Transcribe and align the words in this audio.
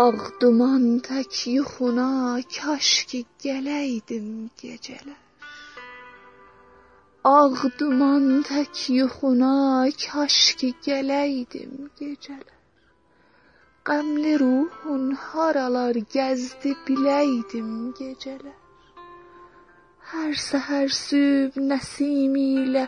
Ağ 0.00 0.12
duman 0.40 0.84
tək 1.06 1.38
yuxuna 1.52 2.40
kaş 2.56 2.90
ki 3.08 3.18
gələydim 3.44 4.28
gecələr. 4.60 5.18
Ağ 7.30 7.68
duman 7.78 8.24
tək 8.48 8.78
yuxuna 8.98 9.50
kaş 10.04 10.38
ki 10.62 10.70
gələydim 10.86 11.74
gecələr. 12.00 12.56
Qəmli 13.90 14.32
ruhun 14.44 15.04
haralar 15.26 16.00
gəzdi 16.16 16.72
biləydim 16.86 17.70
gecələr. 18.00 18.56
Hər 20.14 20.32
səhər 20.46 20.88
süb 21.02 21.60
nəsimi 21.68 22.46
ilə 22.64 22.86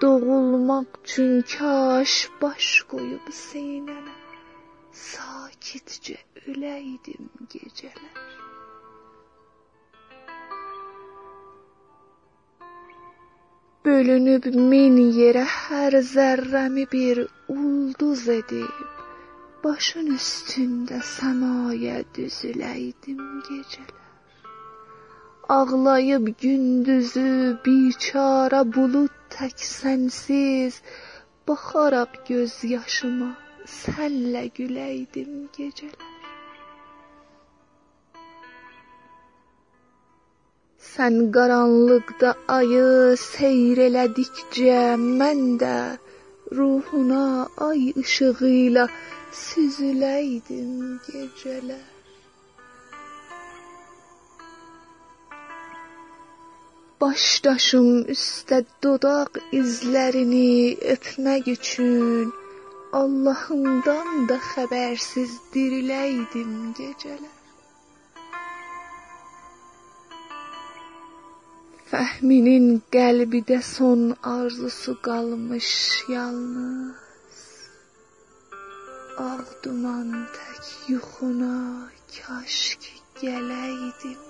doğulmaq 0.00 0.88
üçün 1.04 1.36
kaş 1.52 2.16
baş 2.40 2.72
qoyub 2.94 3.28
sinəmə 3.42 4.29
sakitcə 5.70 6.16
öləydim 6.50 7.26
gecələr. 7.52 8.14
Bölünüb 13.84 14.48
min 14.70 14.96
yerə 15.18 15.44
hər 15.56 15.96
zərrəmi 16.12 16.86
bir 16.94 17.20
ulduz 17.54 18.24
edib, 18.34 18.80
başın 19.64 20.10
üstündə 20.16 20.98
səmaya 21.10 22.00
düzüləydim 22.18 23.20
gecələr. 23.50 24.00
Ağlayıb 25.58 26.32
gündüzü 26.42 27.28
biçara 27.66 28.64
bulud 28.74 29.14
tək 29.36 29.62
sənsiz, 29.74 30.82
baxaraq 31.46 32.20
göz 32.32 32.58
yaşıma 32.74 33.30
sənlə 33.68 34.44
güləydim 34.56 35.34
gecələr. 35.56 36.08
Sən 40.90 41.16
qaranlıqda 41.34 42.30
ayı 42.56 43.16
seyr 43.22 43.78
elədikcə 43.86 44.80
mən 45.20 45.42
də 45.62 45.76
ruhuna 46.58 47.24
ay 47.68 47.82
işığı 48.02 48.50
ilə 48.64 48.84
süzüləydim 49.44 50.74
gecələr. 51.06 51.86
Başdaşım 57.00 57.88
üstə 58.16 58.58
dodaq 58.84 59.38
izlərini 59.60 60.50
öpmək 60.94 61.46
üçün 61.54 62.32
Allahımdan 62.98 64.24
da 64.28 64.36
xəbərsiz 64.42 65.34
diriləydim 65.54 66.54
gecələr. 66.78 67.36
Fəhminin 71.90 72.66
qəlbidə 72.96 73.60
son 73.68 74.02
arzusu 74.32 74.96
qalmış 75.06 75.70
yalnız 76.14 77.06
Ağ 79.28 79.38
duman 79.62 80.10
tək 80.34 80.66
yuxuna 80.90 81.54
kaş 82.16 82.58
ki 82.82 82.94
gələydim. 83.22 84.29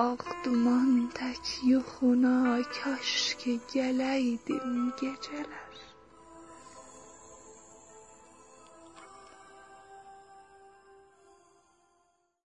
Ağ 0.00 0.16
duman 0.44 0.92
tək 1.16 1.48
yuxuna 1.70 2.36
kaş 2.76 3.12
ki 3.40 3.54
gələydim 3.72 4.78
gecələr. 5.02 5.50